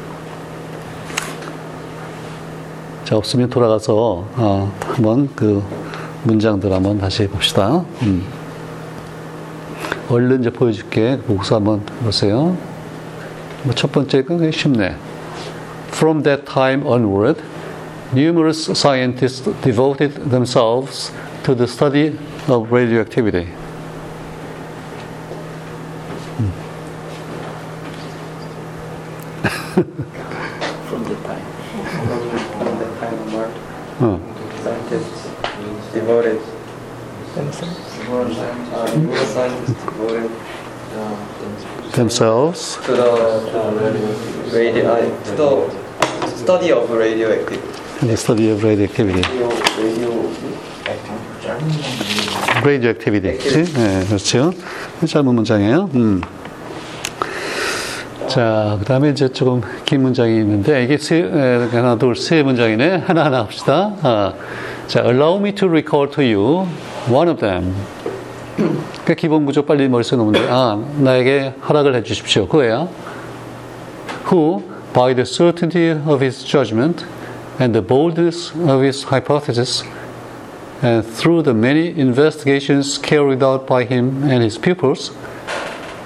자 3.05 3.17
없으면 3.17 3.49
돌아가서 3.49 4.27
어, 4.35 4.71
한번 4.81 5.29
그 5.35 5.63
문장들 6.23 6.71
한번 6.71 6.97
다시 6.99 7.23
해봅시다. 7.23 7.85
음. 8.01 8.25
얼른 10.09 10.41
이제 10.41 10.49
보여줄게. 10.49 11.17
복수 11.19 11.55
한번 11.55 11.85
보세요. 12.03 12.57
뭐첫 13.63 13.91
번째 13.91 14.23
건 14.23 14.51
쉽네. 14.51 14.95
From 15.91 16.23
that 16.23 16.45
time 16.45 16.85
onward, 16.85 17.41
numerous 18.13 18.71
scientists 18.71 19.49
devoted 19.61 20.29
themselves 20.29 21.13
to 21.43 21.55
the 21.55 21.67
study 21.67 22.17
of 22.47 22.71
radioactivity. 22.71 23.47
음. 26.39 26.51
From 30.87 31.03
the 31.05 31.15
time. 31.23 31.45
From 32.57 32.77
the 32.79 32.87
time 32.99 33.17
onward, 33.27 33.51
어. 33.99 34.19
scientists 34.63 35.29
devoted 35.93 36.39
uh, 37.35 37.41
neuroscientists 38.95 39.85
devoted 39.85 40.31
themselves 41.99 42.77
to 42.85 42.93
the 42.93 43.09
radio, 44.53 44.93
uh, 44.93 45.25
to 45.25 45.35
the 45.35 46.27
study 46.27 46.71
of 46.71 46.89
radioactive. 46.89 47.59
in 48.01 48.07
the 48.07 48.15
study 48.15 48.49
of 48.49 48.63
radioactivity. 48.63 49.21
Radio, 49.21 49.49
radio 49.77 50.09
radioactivity. 52.63 53.37
그치? 53.37 53.63
네, 53.73 54.05
그렇죠. 54.05 54.53
짧은 55.05 55.35
문장이에요. 55.35 55.89
음. 55.95 56.21
자, 58.27 58.77
그 58.79 58.85
다음에 58.85 59.09
이제 59.09 59.27
조금 59.29 59.61
긴 59.85 60.03
문장이 60.03 60.37
있는데, 60.39 60.83
이게 60.83 60.97
세, 60.97 61.17
에, 61.17 61.67
하나, 61.71 61.97
둘, 61.97 62.15
세 62.15 62.43
문장이네. 62.43 63.03
하나하나 63.07 63.39
합시다. 63.39 63.95
아, 64.03 64.33
자, 64.87 65.01
allow 65.01 65.37
me 65.39 65.53
to 65.53 65.67
recall 65.67 66.09
to 66.09 66.23
you 66.23 66.67
one 67.09 67.29
of 67.29 67.39
them. 67.39 67.73
그 69.04 69.14
기본 69.14 69.44
구조 69.46 69.64
빨리 69.64 69.88
머릿속에 69.88 70.16
놓으면 70.16 70.32
돼. 70.32 70.48
아, 70.50 70.80
나에게 70.98 71.54
허락을 71.68 71.94
해 71.94 72.02
주십시오. 72.02 72.46
그거야. 72.46 72.88
Who, 74.30 74.62
by 74.92 75.14
the 75.14 75.26
certainty 75.26 75.90
of 75.90 76.22
his 76.22 76.44
judgment 76.44 77.04
and 77.60 77.74
the 77.74 77.86
boldness 77.86 78.52
of 78.56 78.82
his 78.82 79.04
hypothesis, 79.04 79.84
and 80.82 81.04
through 81.04 81.42
the 81.42 81.54
many 81.54 81.88
investigations 81.98 82.98
carried 83.00 83.42
out 83.42 83.66
by 83.66 83.84
him 83.84 84.22
and 84.22 84.42
his 84.42 84.58
pupils, 84.58 85.12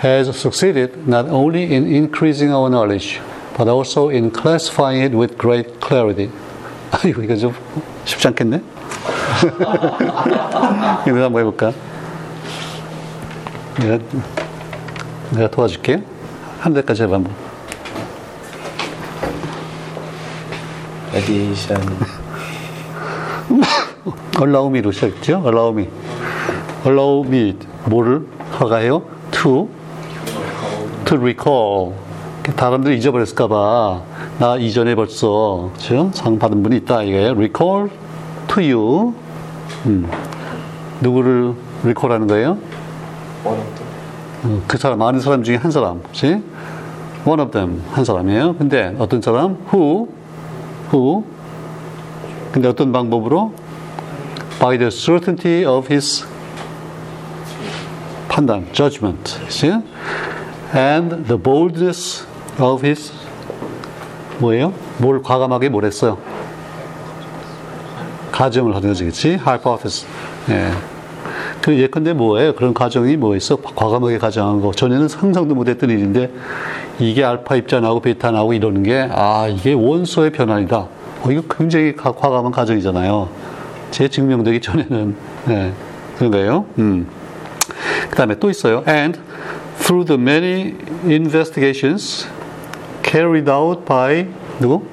has 0.01 0.29
succeeded 0.37 1.07
not 1.07 1.29
only 1.29 1.65
in 1.75 1.87
increasing 1.87 2.53
our 2.53 2.71
knowledge, 2.71 3.21
but 3.57 3.69
also 3.69 4.09
in 4.09 4.31
classifying 4.31 5.03
it 5.03 5.15
with 5.15 5.37
great 5.37 5.81
clarity. 5.81 6.31
이거, 7.05 7.23
이거 7.23 7.37
좀 7.37 7.53
쉽지 8.05 8.29
않겠네? 8.29 8.63
이거 11.07 11.25
한번 11.25 11.41
해볼까? 11.41 11.73
내가, 13.80 14.00
내가 15.32 15.50
도와줄게. 15.50 16.04
한 16.60 16.74
대까지 16.74 17.04
해봐, 17.04 17.16
한번. 17.16 17.34
allow 24.42 24.68
me로 24.70 24.92
시작했죠? 24.92 25.44
allow 25.46 25.72
me. 25.72 25.90
allow 26.86 27.26
me. 27.28 27.56
뭐를 27.86 28.26
허가해요? 28.60 29.04
to, 29.32 29.70
to 31.06 31.18
recall. 31.18 31.94
다른들 32.56 32.94
잊어버렸을까봐. 32.94 34.02
나 34.40 34.58
이전에 34.58 34.96
벌써, 34.96 35.72
그죠? 35.76 36.12
상 36.14 36.38
받은 36.40 36.62
분이 36.64 36.78
있다. 36.78 37.04
이게 37.04 37.30
recall 37.30 37.90
to 38.48 38.64
you. 38.64 39.14
음. 39.86 40.10
누구를 41.02 41.54
recall 41.84 42.14
하는 42.14 42.28
거예요? 42.28 42.58
어, 43.46 44.62
그 44.68 44.78
사람, 44.78 45.00
많은 45.00 45.20
사람 45.20 45.44
중에 45.44 45.56
한 45.56 45.72
사람. 45.72 46.02
그치? 46.04 46.42
one 47.26 47.42
of 47.42 47.52
them. 47.52 47.82
한 47.92 48.04
사람이에요. 48.04 48.56
근데 48.58 48.96
어떤 49.00 49.22
사람? 49.22 49.58
who, 49.74 50.10
who. 50.92 51.24
근데 52.52 52.68
어떤 52.68 52.92
방법으로? 52.92 53.54
by 54.60 54.78
the 54.78 54.92
certainty 54.92 55.66
of 55.66 55.88
his 55.92 56.26
판단, 58.30 58.66
judgment, 58.74 59.40
그치? 59.46 59.68
and 60.76 61.26
the 61.28 61.38
boldness 61.38 62.26
of 62.60 62.86
his 62.86 63.14
뭐예요? 64.40 64.74
뭘 64.98 65.22
과감하게 65.22 65.70
뭘 65.70 65.86
했어요? 65.86 66.18
가정을 68.32 68.76
하는 68.76 68.90
거지, 68.90 69.06
그치? 69.06 69.34
hypothesis. 69.36 70.08
예. 70.50 70.72
그 71.64 71.80
예컨대 71.80 72.12
뭐예요? 72.12 72.54
그런 72.56 72.74
가정이 72.74 73.16
뭐 73.16 73.38
있어? 73.38 73.56
과감하게 73.56 74.18
가정한 74.18 74.60
거. 74.60 74.72
전에는 74.74 75.08
상상도 75.08 75.56
못했던 75.56 75.90
일인데 75.90 76.30
이게 77.00 77.24
알파 77.24 77.56
입자 77.56 77.80
나오고 77.80 78.02
베타 78.02 78.32
나오고 78.32 78.54
이러는 78.54 78.84
게 78.84 79.08
아, 79.10 79.48
이게 79.48 79.72
원소의 79.72 80.32
변환이다. 80.34 80.78
어, 80.78 81.32
이거 81.32 81.42
굉장히 81.50 81.96
가- 81.96 82.12
과감한 82.12 82.52
가정이잖아요. 82.52 83.30
제 83.92 84.10
증명되기 84.10 84.60
전에는. 84.60 85.16
네. 85.48 85.74
그런 86.18 86.32
거예요. 86.32 86.66
음. 86.80 87.08
그 88.10 88.16
다음에 88.18 88.36
또 88.40 88.50
있어요. 88.50 88.84
And 88.86 89.18
through 89.80 90.06
the 90.06 90.22
many 90.22 90.76
investigations 91.06 92.28
carried 93.06 93.50
out 93.50 93.86
by 93.86 94.28
누구? 94.60 94.84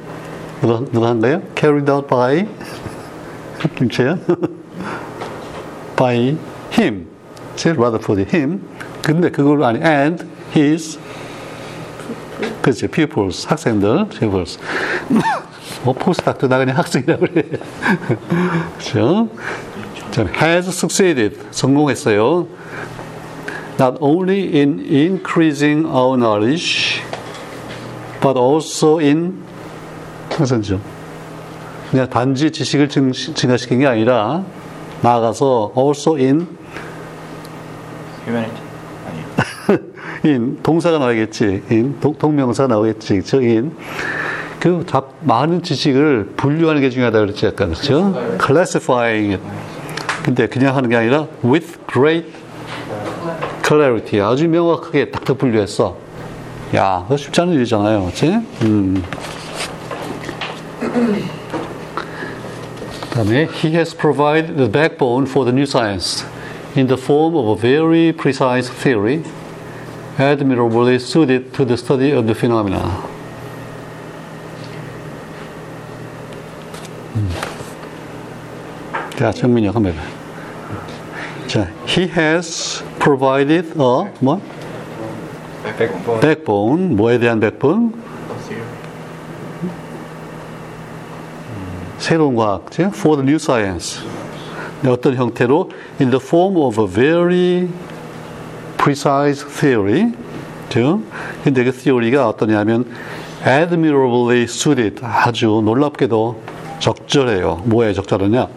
누가, 0.63 0.81
누가 0.93 1.09
한 1.09 1.21
거예요? 1.21 1.43
carried 1.59 1.91
out 1.91 2.07
by 2.07 2.47
김채연? 3.77 4.21
by 5.99 6.37
him. 6.73 7.07
제 7.57 7.71
Rutherford 7.71 8.37
him. 8.37 8.61
근데 9.03 9.31
그걸 9.31 9.63
아니 9.65 9.81
and 9.83 10.27
his 10.55 10.99
그렇죠. 12.63 12.89
pupils 12.89 13.47
학생들 13.49 14.09
pupils. 14.09 14.59
뭐 15.85 15.95
포스닥도 15.95 16.49
나 16.49 16.59
그냥 16.59 16.77
학생이라고 16.77 17.27
그래. 17.27 17.43
그렇죠? 18.79 19.29
자, 20.11 20.27
has 20.43 20.69
succeeded 20.69 21.39
성공했어요. 21.51 22.47
Not 23.79 23.97
only 24.01 24.55
in 24.55 24.81
increasing 24.81 25.87
our 25.87 26.19
knowledge, 26.19 27.01
but 28.21 28.39
also 28.39 28.99
in 29.01 29.43
무슨죠? 30.37 30.81
그냥 31.91 32.09
단지 32.09 32.51
지식을 32.51 32.89
증, 32.89 33.13
증가시킨 33.13 33.81
게 33.81 33.87
아니라 33.87 34.45
나아가서 35.01 35.73
also 35.77 36.17
in 36.17 36.47
humanity. 38.31 38.71
in 40.25 40.59
동사가 40.63 40.99
나오겠지. 40.99 41.63
in 41.71 42.01
동, 42.01 42.15
동명사 42.17 42.67
나오겠지. 42.67 43.23
in 43.35 43.77
그 44.61 44.85
다, 44.87 45.03
많은 45.23 45.63
지식을 45.63 46.35
분류하는 46.37 46.81
게 46.81 46.91
중요하다 46.91 47.21
그랬지 47.21 47.47
약간 47.47 47.73
그렇죠? 47.73 48.15
classifying 48.45 49.33
it. 49.33 49.43
근데 50.23 50.47
그냥 50.47 50.77
하는 50.77 50.91
게 50.91 50.97
아니라 50.97 51.27
with 51.43 51.79
great 51.91 52.31
clarity 53.67 54.21
아주 54.21 54.49
명확하게 54.49 55.11
딱딱 55.11 55.39
분류했어. 55.39 55.97
야, 56.75 57.03
그거 57.05 57.17
쉽지 57.17 57.41
않은 57.41 57.55
일이잖아요. 57.55 58.01
그렇지? 58.03 58.27
음. 58.63 59.03
그다음에 63.11 63.49
he 63.53 63.73
has 63.75 63.97
provided 63.97 64.57
the 64.57 64.71
backbone 64.71 65.27
for 65.27 65.45
the 65.45 65.53
new 65.53 65.65
science 65.65 66.25
in 66.76 66.88
the 66.88 66.98
form 66.98 67.36
of 67.36 67.48
a 67.48 67.56
very 67.56 68.12
precise 68.12 68.70
theory 68.70 69.24
admirably 70.18 71.00
suited 71.00 71.54
to 71.54 71.66
the 71.66 71.76
study 71.78 72.12
of 72.12 72.26
the 72.26 72.34
phenomena. 72.34 73.04
음. 77.16 77.30
자, 79.18 79.32
정민이 79.32 79.68
한번 79.68 79.94
해봐. 79.94 80.02
자, 81.48 81.68
he 81.88 82.08
has 82.10 82.84
provided 83.00 83.72
a 83.80 84.12
뭐? 84.20 84.42
backbone. 85.78 86.20
backbone. 86.22 86.96
뭐에 86.96 87.20
대한 87.20 87.40
backbone? 87.40 87.94
새로운 91.98 92.36
과학, 92.36 92.66
그치? 92.66 92.84
for 92.84 93.16
the 93.16 93.24
new 93.24 93.38
science. 93.38 94.04
네, 94.83 94.91
어떤 94.91 95.15
형태로 95.15 95.71
in 96.01 96.11
the 96.11 96.21
form 96.25 96.57
of 96.57 96.81
a 96.81 96.89
very 96.89 97.69
precise 98.77 99.47
theory. 99.47 100.13
그죠? 100.69 101.01
근데 101.45 101.65
그 101.65 101.73
theory가 101.73 102.29
어떠냐면 102.29 102.87
admirably 103.47 104.43
suited 104.45 105.01
아주 105.03 105.63
놀랍게도 105.65 106.41
적절해요. 106.79 107.63
뭐에 107.65 107.93
적절하냐? 107.93 108.49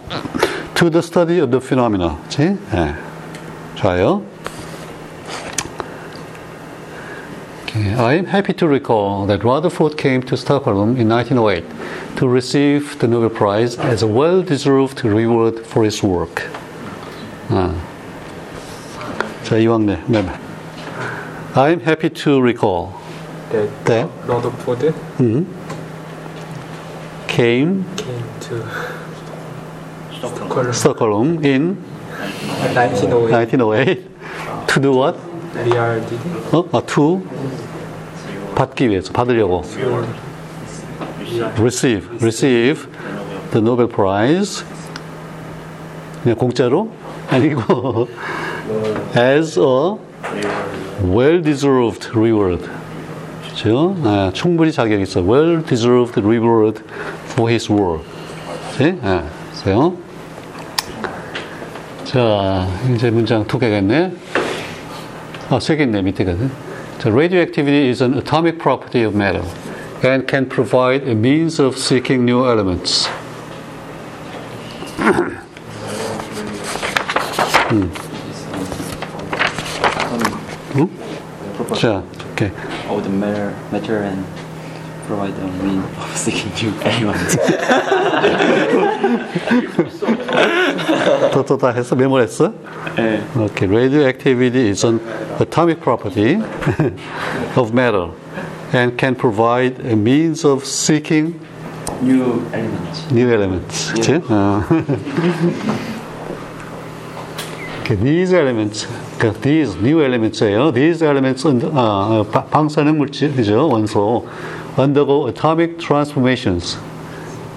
to 0.75 0.89
the 0.89 0.99
study 0.99 1.39
of 1.39 1.51
the 1.51 1.59
phenomena. 1.59 2.17
그치? 2.23 2.57
네. 2.71 2.95
좋아요. 3.75 4.21
Okay, 7.72 7.94
I 7.94 8.14
am 8.14 8.26
happy 8.26 8.54
to 8.54 8.66
recall 8.66 9.26
that 9.26 9.44
Rutherford 9.44 9.98
came 9.98 10.22
to 10.22 10.36
Stockholm 10.36 10.96
in 10.96 11.08
1908 11.08 11.64
to 12.16 12.28
receive 12.28 12.98
the 12.98 13.06
Nobel 13.06 13.28
Prize 13.28 13.76
as 13.78 14.02
a 14.02 14.06
well-deserved 14.06 15.04
reward 15.04 15.66
for 15.66 15.84
his 15.84 16.02
work. 16.02 16.48
아. 17.50 17.74
자, 19.44 19.56
이왕래. 19.56 20.02
네. 20.08 20.24
I 21.54 21.70
am 21.70 21.80
happy 21.80 22.10
to 22.10 22.40
recall 22.40 22.92
that 23.50 23.68
that 23.86 24.08
Rutherford 24.26 24.94
came 25.16 25.46
came 27.26 27.84
to 28.40 28.64
Stockholm 30.12 30.72
Stockholm 30.72 31.44
in 31.44 31.76
1908 32.74 33.32
1908 33.32 34.68
to 34.68 34.80
do 34.80 34.92
what? 34.92 35.16
어? 36.51 36.65
아, 36.71 36.81
to 36.81 37.21
받기 38.55 38.89
위해서 38.89 39.11
받으려고 39.11 39.63
receive 41.57 42.07
receive 42.21 42.87
the 43.51 43.59
Nobel 43.59 43.87
Prize 43.87 44.63
그냥 46.21 46.37
공짜로 46.37 46.89
아니고 47.29 48.07
as 49.17 49.59
a 49.59 49.97
well-deserved 51.03 52.09
reward 52.15 52.69
그죠? 53.49 53.95
아, 54.03 54.31
충분히 54.33 54.71
자격 54.71 55.01
있어 55.01 55.21
well-deserved 55.21 56.19
reward 56.19 56.81
for 57.31 57.49
his 57.49 57.71
work 57.71 58.03
그치? 58.71 58.97
아, 59.03 59.23
그래요? 59.63 59.93
자 62.05 62.67
이제 62.93 63.09
문장 63.09 63.45
두 63.45 63.57
개가 63.57 63.77
있네 63.79 64.13
아, 65.50 65.58
세 65.60 65.76
개 65.76 65.82
있네 65.84 66.02
밑에거든 66.02 66.50
자, 66.98 67.08
radioactivity 67.10 67.88
is 67.88 68.02
an 68.02 68.14
atomic 68.18 68.58
property 68.58 69.04
of 69.04 69.14
matter 69.14 69.42
and 70.04 70.26
can 70.26 70.48
provide 70.48 71.02
a 71.08 71.14
means 71.14 71.58
of 71.60 71.76
seeking 71.78 72.24
new 72.24 72.44
elements 72.46 73.08
음. 77.70 77.90
응? 80.76 80.88
proper 81.56 81.74
자, 81.74 82.02
오케이. 82.32 82.50
of 82.88 83.02
the 83.02 83.10
matter, 83.10 83.52
matter 83.70 84.02
and 84.04 84.24
provide 85.12 85.34
a 85.38 85.46
mean 85.64 85.80
of 85.82 86.16
seeking 86.16 86.52
new 86.60 86.72
element. 86.84 87.38
더, 91.32 91.44
더, 91.44 91.56
다 91.56 91.70
했어? 91.70 91.94
메모했어? 91.96 92.52
네. 92.96 93.20
Okay, 93.36 93.66
radioactivity 93.66 94.68
is 94.70 94.84
an 94.84 95.00
atomic 95.40 95.80
property 95.80 96.38
of 97.56 97.72
matter 97.72 98.08
and 98.72 98.96
can 98.98 99.14
provide 99.14 99.80
a 99.80 99.96
means 99.96 100.44
of 100.44 100.64
seeking 100.64 101.38
new 102.02 102.42
element. 102.52 103.12
new 103.12 103.30
elements. 103.32 103.92
그치? 103.94 104.20
어. 104.28 104.62
Okay, 107.82 107.96
these 107.96 108.34
elements, 108.34 108.86
그러니까 109.18 109.40
these 109.40 109.74
new 109.80 109.98
elements예요. 110.04 110.72
These 110.74 111.02
elements, 111.02 111.46
under- 111.46 111.70
아, 111.72 112.20
어, 112.20 112.26
바- 112.30 112.44
방사능 112.44 112.98
물질이죠, 112.98 113.68
원소. 113.68 114.26
undergo 114.76 115.26
atomic 115.26 115.78
transformations. 115.78 116.78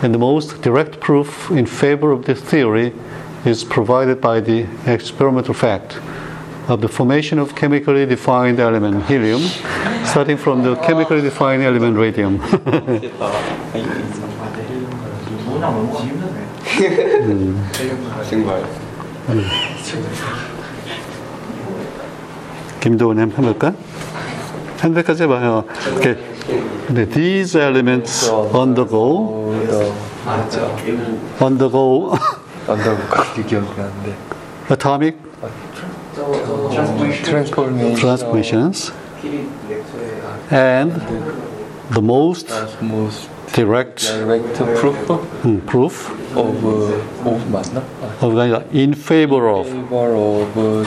And 0.02 0.14
the 0.14 0.18
most 0.18 0.62
direct 0.62 1.00
proof 1.00 1.52
in 1.52 1.66
favor 1.66 2.12
of 2.12 2.26
this 2.26 2.42
theory 2.42 2.94
is 3.46 3.64
provided 3.64 4.20
by 4.20 4.40
the 4.40 4.66
experimental 4.86 5.54
fact 5.54 5.98
of 6.68 6.82
the 6.82 6.88
formation 6.88 7.40
of 7.40 7.56
chemically 7.56 8.06
defined 8.06 8.60
element 8.60 9.06
helium, 9.06 9.42
starting 10.06 10.38
from 10.38 10.64
the 10.64 10.76
chemically 10.78 11.22
defined 11.22 11.64
element 11.64 11.98
radium. 11.98 12.40
정말 18.30 18.64
김도훈이 22.80 23.20
한번 23.20 23.46
해볼까? 23.46 23.74
한 24.80 24.94
대까지 24.94 25.24
해봐요. 25.24 25.64
이렇게. 25.92 26.18
네, 26.89 27.05
these 27.11 27.59
elements 27.59 28.31
undergo, 28.55 29.53
undergo 31.41 32.13
언더부까지 32.69 33.45
기억이 33.47 33.67
나는데 33.77 34.15
atomic 34.71 35.17
트랜스포메이션 37.25 37.95
transformations 37.95 38.93
피리 39.21 39.47
렉처에 39.69 40.23
and 40.53 41.01
the 41.93 42.03
most 42.03 42.49
most 42.83 43.29
direct 43.53 44.07
direct 44.07 44.59
proof 44.79 44.97
음, 45.45 45.63
proof 45.67 46.11
of 46.35 46.65
of 47.25 47.51
맞나? 47.51 47.83
of 48.21 48.39
아니라 48.39 48.63
in 48.73 48.93
favor 48.93 49.49
of 49.49 49.67
favor 49.69 50.15
of 50.15 50.55
this 50.55 50.87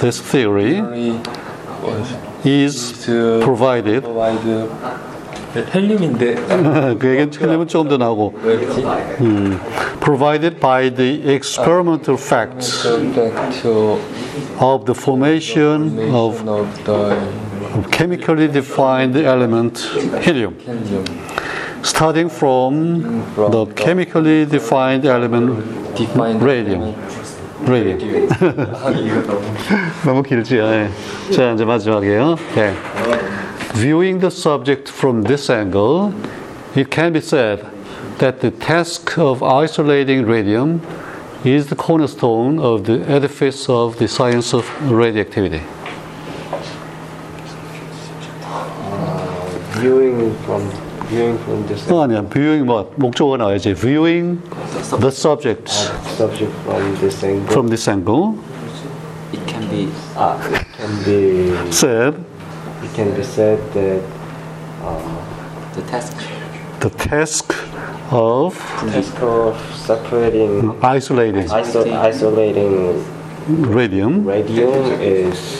this 0.00 0.20
theory 0.22 0.80
theory 0.82 1.20
was 1.82 2.29
is 2.44 3.04
to 3.04 3.40
provided 3.42 4.02
provide 4.02 4.68
헬륨인데 5.74 6.34
그 6.98 7.08
얘기는 7.08 7.30
틀리면 7.30 7.66
조금 7.66 7.88
더 7.88 7.96
나오고 7.96 8.34
왜지? 8.42 8.84
음, 9.20 9.58
provided 10.00 10.60
by 10.60 10.88
the 10.94 11.22
experimental 11.34 12.16
facts 12.16 12.82
Subject 12.82 13.62
to 13.62 13.98
of 14.60 14.84
the 14.86 14.94
formation 14.94 15.98
of 16.14 16.38
formation 16.38 16.48
of 16.48 16.84
the 16.84 17.16
chemically 17.90 18.46
defined 18.46 19.16
element 19.16 19.78
helium, 20.22 20.56
helium 20.60 21.04
starting 21.82 22.28
from 22.28 23.24
the 23.36 23.66
chemically 23.74 24.46
defined 24.46 25.04
element 25.04 25.64
defined 27.59 27.69
radium. 27.69 28.27
radium. 28.83 29.25
너무 30.05 30.23
길지? 30.23 30.57
예. 30.57 30.89
자, 31.31 31.51
이제 31.51 31.65
마지막이에요. 31.65 32.35
예. 32.57 32.73
Viewing 33.75 34.19
the 34.19 34.31
subject 34.31 34.89
from 34.89 35.23
this 35.23 35.49
angle, 35.49 36.13
it 36.75 36.89
can 36.89 37.13
be 37.13 37.19
said 37.19 37.65
that 38.19 38.39
the 38.39 38.51
task 38.51 39.17
of 39.17 39.43
isolating 39.43 40.25
radium 40.25 40.81
is 41.43 41.67
the 41.67 41.75
cornerstone 41.75 42.59
of 42.59 42.85
the 42.85 43.03
edifice 43.09 43.69
of 43.69 43.97
the 43.97 44.07
science 44.07 44.53
of 44.53 44.65
radioactivity. 44.89 45.61
viewing 49.85 50.33
from 50.45 50.63
viewing 51.09 51.37
from 51.43 51.65
this 51.67 51.85
어, 51.91 52.03
아니야. 52.03 52.21
viewing 52.29 52.65
뭐 52.65 52.89
목적어 52.95 53.37
나와야지. 53.37 53.73
viewing 53.73 54.41
the 54.99 55.11
subject 55.11 55.69
subject 56.17 56.51
from 56.63 56.95
this 56.99 57.23
angle 57.23 57.51
from 57.51 57.67
this 57.69 57.87
angle 57.89 58.35
It 59.33 59.41
can 59.47 59.67
be 59.69 59.89
ah, 60.15 60.37
it 60.47 60.65
can 60.77 60.93
be 61.03 61.51
said 61.71 62.13
it 62.83 62.91
can 62.95 63.13
be 63.15 63.23
said 63.23 63.59
that 63.73 64.01
the 65.75 65.81
task 65.91 66.15
the 66.79 66.89
task 66.91 67.53
of 68.11 68.55
task 68.93 69.17
of 69.21 69.57
separating 69.75 70.71
isolating 70.81 71.49
iso- 71.49 71.89
isolating 71.99 73.03
radium 73.73 74.23
radium 74.25 74.87
is 75.01 75.58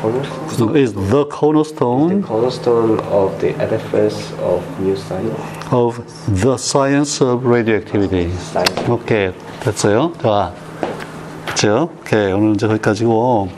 cornerstone, 0.00 0.76
is 0.76 0.92
the 0.94 1.24
cornerstone 1.28 2.22
cornerstone 2.22 2.98
of 3.10 3.38
the 3.40 3.54
edifice 3.60 4.32
of 4.42 4.62
new 4.80 4.94
science. 4.96 5.36
of 5.72 6.00
the 6.42 6.54
science 6.54 7.20
of 7.24 7.44
radioactivity. 7.46 8.30
science. 8.32 8.88
오케이 8.90 9.32
됐어요. 9.60 10.12
자, 10.22 10.52
그렇죠? 11.46 11.90
오케이 12.00 12.32
오늘 12.32 12.54
이제 12.54 12.66
거기까지고. 12.68 13.48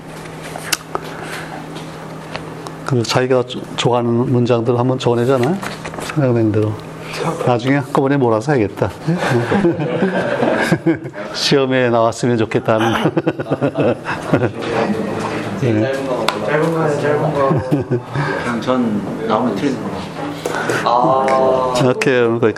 그 2.86 3.02
자기가 3.04 3.44
조- 3.44 3.60
좋아하는 3.76 4.10
문장들 4.32 4.76
한번 4.78 4.98
적어내잖아. 4.98 5.56
생각난 6.02 6.50
대로. 6.50 6.72
나중에 7.46 7.76
한꺼번에 7.76 8.16
몰아서 8.16 8.52
해야겠다. 8.52 8.90
시험에 11.34 11.90
나왔으면 11.90 12.36
좋겠다는. 12.38 12.86
예. 15.64 15.92
짧은 16.50 16.72
거는 16.74 17.00
짧은 17.00 17.32
거. 17.34 17.48
그냥 18.42 18.60
전 18.60 19.00
나오면 19.28 19.54
틀리는 19.54 19.80
거. 19.80 19.88
아. 20.84 21.72
오늘 21.80 21.94
거기까지. 21.94 22.54